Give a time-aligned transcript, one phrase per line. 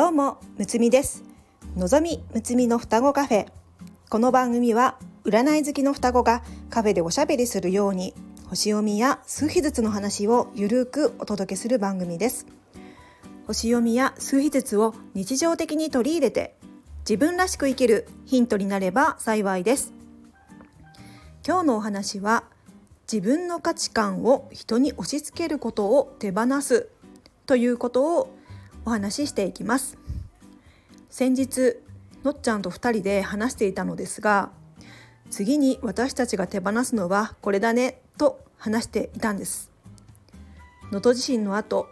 [0.00, 1.24] どうもむつみです。
[1.76, 3.46] のぞみむつみの双子カフェ。
[4.08, 8.14] この番組は占い好きの双子がカフェでおしゃべりするように
[8.48, 12.46] 星読みや数秘術の話をゆるくお届けする番組です。
[13.46, 16.56] 星読みや数秘術を日常的に取り入れて
[17.00, 19.92] 自分らしく生きるヒントになれば幸いです。
[21.46, 22.44] 今日のお話は
[23.02, 26.88] 自分の価値観を人に押し付けることを手放す
[27.44, 28.39] ということを
[28.84, 29.98] お話ししていきます。
[31.08, 31.76] 先日
[32.24, 34.50] のっちゃんと2人で話していたのですが
[35.30, 39.70] 次に私たちが手放すのはこれだねと話していたんです。
[40.84, 41.88] 能登地震の後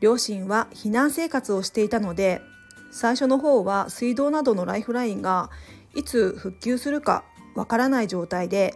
[0.00, 2.40] 両親は避難生活をしていたので
[2.90, 5.50] 最初の方は水道などのライフラインが
[5.94, 8.74] いつ復旧するかわからない状態で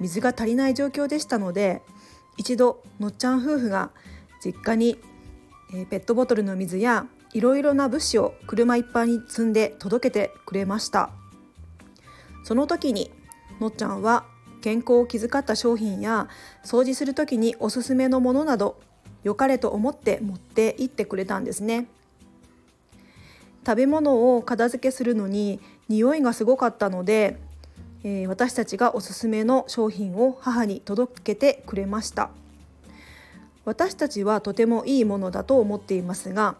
[0.00, 1.82] 水が足りない状況でしたので
[2.36, 3.90] 一度のっちゃん夫婦が
[4.44, 4.98] 実家に、
[5.74, 11.10] えペットボトルの水やいろいろな物資を車いっぱいに積んで届けてくれました。
[12.44, 13.10] その時に
[13.60, 14.24] のっちゃんは
[14.60, 16.28] 健康を気遣った商品や
[16.64, 18.80] 掃除する時におすすめのものなど
[19.22, 21.86] 良かれと思って持って行ってくれたんですね。
[23.66, 25.58] 食べ物を片付けするのに
[25.88, 27.38] 匂いがすごかったので
[28.04, 32.30] えー、私たちがおすすめの商品を母に届けてくれました。
[33.64, 36.56] 私たちはとてもいいものだと思っていますが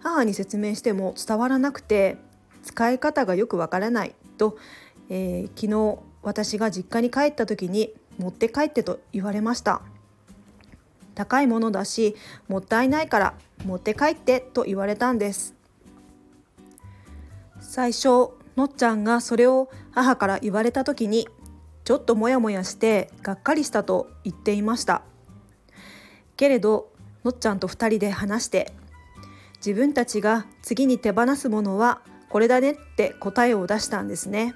[0.00, 2.16] 母に説明しても伝わらなくて
[2.62, 4.56] 使い方がよくわからないと、
[5.08, 9.82] えー、昨日私が実家に帰った時に持って帰ってと言われました。
[11.14, 12.16] 高いものだし
[12.48, 13.34] もったいないから
[13.66, 15.54] 持って帰ってと言われたんです。
[17.60, 21.28] 最初のっちゃんがそれを母から言われた時に
[21.84, 25.02] ちょっとモヤモヤしてがっかりしたと言っていました。
[26.36, 26.90] けれど
[27.24, 28.72] のっちゃんと2人で話して
[29.64, 34.54] 自分たちが次に手放すものはこれだねって答えを出したんですね。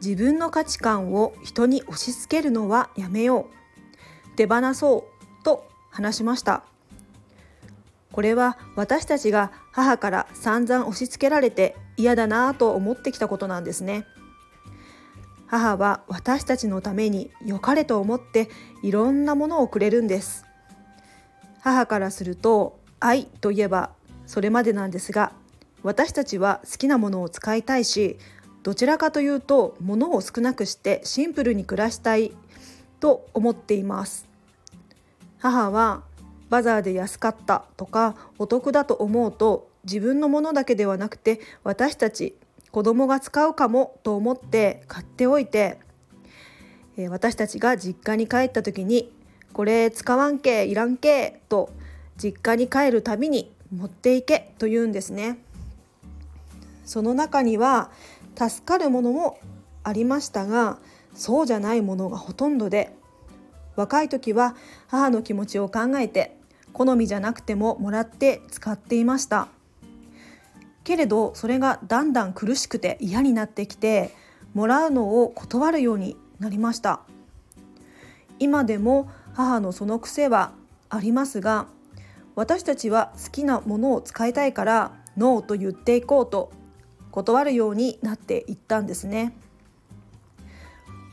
[0.00, 3.48] 自分の価値観を人に押し付けるのはやめよ
[4.34, 4.36] う。
[4.36, 5.06] 手放そ
[5.42, 6.62] うと話しました。
[8.12, 14.06] これは私たちが母から散々押し付けられて嫌だなぁと思ってきたことなんですね。
[15.48, 18.48] 母は私たちのために良かれと思って
[18.82, 20.44] いろんなものをくれるんです。
[21.60, 23.90] 母からすると愛といえば
[24.26, 25.32] それまでなんですが
[25.82, 28.18] 私たちは好きなものを使いたいし
[28.62, 32.32] どちらかというと物を少なくしてシンプルに暮らしたい
[33.00, 34.28] と思っています。
[35.38, 36.02] 母は
[36.50, 42.34] バザーで安かったとかお得だと思うと自分のものだけではなくて私たち
[42.70, 45.78] 子供が使うかもと思って買っておいて
[46.96, 49.12] え私たちが実家に帰った時に
[49.54, 51.70] 「これ使わんけいらんけ」と
[52.16, 55.38] 実家に帰るたびに持っていけと言うんですね。
[56.84, 57.90] その中には
[58.34, 59.38] 助かるものも
[59.84, 60.78] ありましたが
[61.14, 62.96] そうじゃないものがほとんどで
[63.76, 66.36] 若い時は母の気持ちを考えて
[66.72, 69.48] 好みじゃなくてももらって使っていました
[70.88, 74.10] けれどそれがだんだん苦しくて嫌になってきて
[74.54, 77.02] もらうのを断るようになりました。
[78.38, 80.52] 今でも母のその癖は
[80.88, 81.66] ありますが
[82.36, 86.50] 私たちは好きなものを使いたいからノーと言っていこうと
[87.10, 89.34] 断るようになっていったんですね。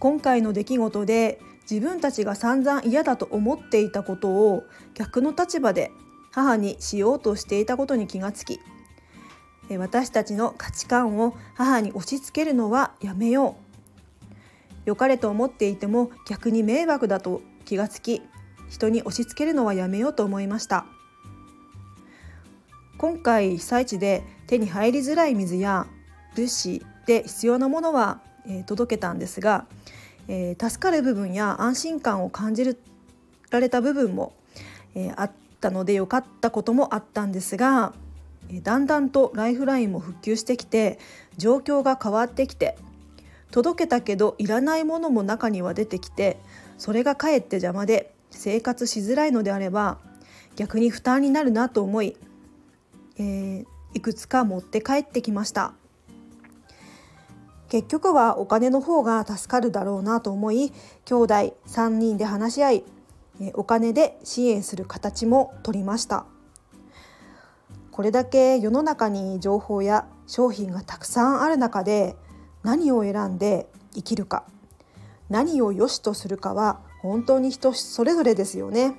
[0.00, 5.90] 今回の出来事で自分たちが散々嫌だと思っていたことを逆の立場で
[6.30, 8.60] 母にしようとしていたことに気がつき
[9.78, 14.32] 私たちの価値観を母に押し付けるのはやめよう。
[14.84, 18.22] 良かれと思っていても逆に迷惑だと気がつき
[18.68, 20.86] 人に押し付けるのはやめようと思いました。
[22.98, 25.86] 今回被災地で手に入りづらい水や
[26.36, 29.66] 物資で必要なものは、え届けたんですが
[30.28, 32.76] え、助かる部分や安心感を感じ
[33.50, 34.34] られた部分も、
[34.94, 35.30] え、あっ
[35.60, 37.92] たので良かったこともあったんですが、
[38.62, 40.98] だんだんとライフラインも復旧してきて
[41.38, 42.76] 状況が変わってきて
[43.50, 46.38] 届けたけどいらないものも中には出てきて
[46.78, 49.98] それがかえって邪魔で生活しづらいのであれば
[50.56, 52.16] 逆に負担になるなと思い、
[53.18, 55.72] えー、いくつか持って帰ってきました。
[57.72, 60.74] 結局はお金の方が助かるだろうなと思い
[61.06, 61.34] 兄弟
[61.66, 62.84] 3人で話し合い
[63.54, 66.26] お金で支援する形も取りました
[67.92, 72.16] これだけ世の中に情報や商品がたくさんある中で
[72.62, 74.44] 何を選んで生きるか
[75.28, 78.94] 何を良しとするかは本当に人それぞれですよね。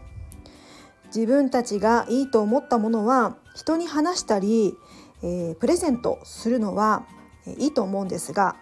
[1.08, 4.76] 自分たちがいいと思ったものは人に話したり、
[5.22, 7.06] えー、プレゼントするのは、
[7.48, 8.56] えー、いいと思うんですが、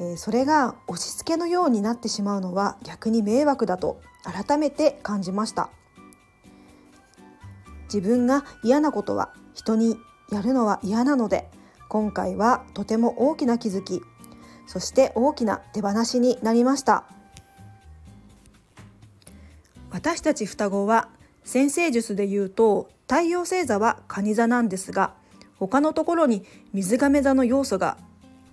[0.00, 5.70] えー、それが押し付けのようになってしまうのは逆に迷惑だと改めて感じました。
[7.84, 9.98] 自分が嫌なことは人に
[10.30, 11.50] やるのは嫌なので
[11.88, 14.02] 今回はとても大きな気づき
[14.68, 17.04] そして大きな手放しになりました。
[19.90, 21.08] 私たち双子は
[21.44, 25.14] 先生術で言うと太陽星座は蟹座なんですが
[25.58, 27.96] 他のところに水亀座の要素が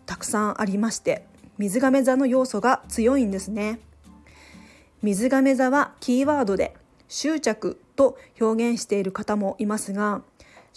[0.06, 1.28] たくさんありまして
[1.60, 3.80] 水亀座の要素が強いんですね。
[5.04, 6.76] 水亀座はキーワードで
[7.10, 10.24] 執着と表現している方もいますが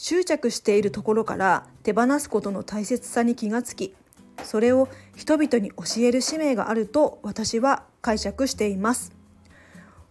[0.00, 3.96] 執着しているところから手放すことの大切さに気がつき
[4.44, 9.12] それを人々に教える使命があると私は解釈しています。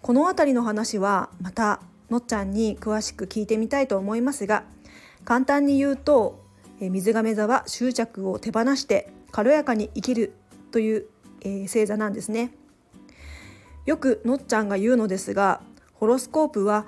[0.02, 1.80] この辺りの話はまた
[2.10, 4.64] のっちゃんに詳しく聞いてみたいと思いますが
[5.24, 6.44] 簡単に言うと
[6.80, 10.34] 水亀座は執着を手放して軽やかに生きる
[10.72, 11.06] という、
[11.42, 12.52] え星座なんですね。
[13.86, 15.62] よくのっちゃんが言うのですが
[15.94, 16.86] ホロスコープは、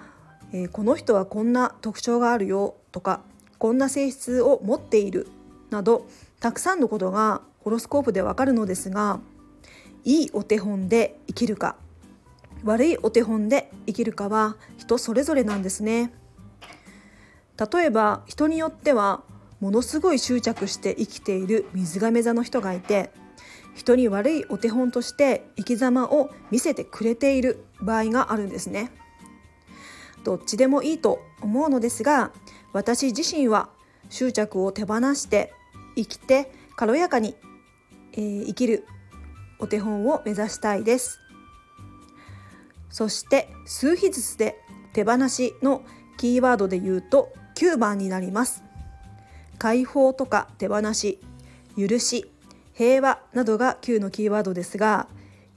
[0.52, 3.22] えこの人はこんな特徴があるよとか
[3.58, 5.28] こんな性質を持っている
[5.70, 6.08] など
[6.40, 9.20] たくさんのことがホロスコープでわかるのですが
[10.06, 11.76] いいお手本で生きるか
[12.64, 16.12] 悪いお手本で生きるかは人それぞれなんですね。
[17.74, 19.22] 例えば人によっては
[19.60, 23.12] ものすごい執着して生きている水亀座の人がいて
[23.76, 28.92] 人に悪いお手本として生き様を見せてくれている場合があるんですね。
[30.24, 32.32] どっちでもいいと思うのですが
[32.74, 33.70] 私自身は
[34.10, 35.54] 執着を手放して
[35.96, 37.36] 生きて軽やかに、
[38.14, 38.86] えー、生きる
[39.60, 41.20] お手本を目指したいです。
[42.90, 44.60] そして数比術で
[44.94, 45.84] 手放しの
[46.18, 48.64] キーワードで言うと9番になります。
[49.58, 51.20] 解放とか手放し
[51.78, 52.32] 許し
[52.74, 55.08] 平和などが9のキーワードですが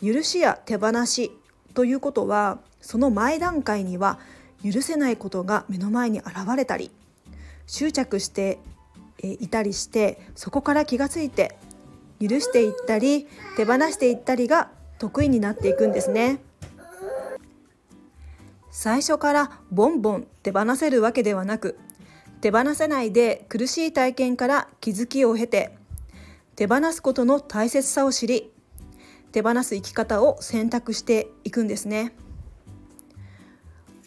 [0.02, 1.30] 許しや手放し
[1.74, 4.18] ということはその前段階には
[4.64, 6.90] 許せないことが目の前に現れたり
[7.66, 8.58] 執着して
[9.22, 11.56] いたりしてそこから気がついて
[12.20, 13.26] 許していったり
[13.56, 16.38] 手放していったりが得意になっていくんですね。
[18.70, 21.78] 最初からボンボン手放せるわけではなく
[22.40, 25.76] 手放せないで苦しい体験から気づきを経て
[26.56, 28.50] 手放すことの大切さを知り
[29.30, 32.14] 手放す生き方を選択していくんですね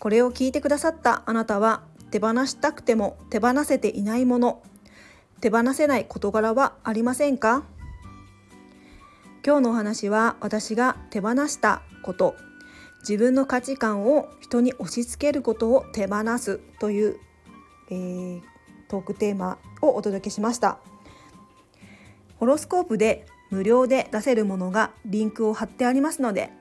[0.06, 1.82] これを聞いてくださったあなたは
[2.12, 4.62] 手放したくても手放せていないもの
[5.42, 7.64] 手放せない事柄はありませんか？
[9.44, 12.36] 今日のお話は私が手放したこと
[13.00, 17.18] 自分の価値観を人に押し付けることを手放すという、
[17.90, 18.42] えー、
[18.88, 20.78] トークテーマをお届けしました。
[22.38, 26.52] ホロスコープで無料で出せるものがリンクを貼ってありますので、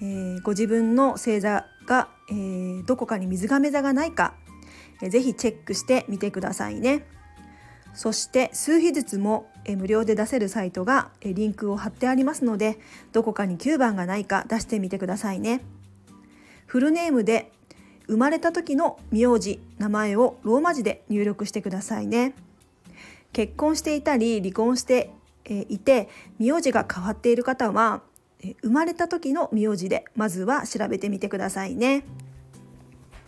[0.00, 4.34] えー、ご自分の星座が、えー、どこかに水亀座がないか、
[5.02, 7.06] えー、ぜひチェックしてみてくださいね。
[7.94, 12.78] そして数日ずつも無料で出せるサイトがえリンクを貼ってありますので
[13.12, 15.62] どこかに9番がないか出してみてくださいね。
[16.66, 17.50] フルネームで
[18.06, 22.34] 生まれた時の名字名前をローマ字で入力してくださいね。
[23.32, 25.10] 結婚していたり離婚して
[25.68, 28.02] いて名字が変わっている方は
[28.62, 32.04] 生まれた時の名字でまずは調べてみてくださいね。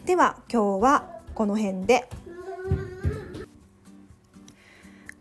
[0.07, 2.09] では今日はこの辺で。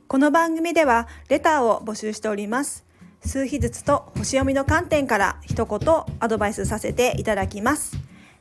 [0.07, 2.85] この番組ではレターを募集しております。
[3.21, 5.79] 数日ずつと星読みの観点から一言
[6.19, 7.97] アドバイスさせていただきます。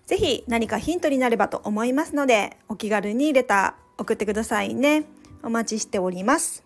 [0.06, 5.04] ぜひ何かヒントになればと思いますのでお気軽にレター送ってくださいね。
[5.42, 6.64] お待ちしております。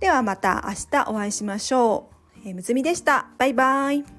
[0.00, 2.15] ではまた明日お会いしましょう。
[2.48, 3.26] えむつみでした。
[3.38, 4.15] バイバイ。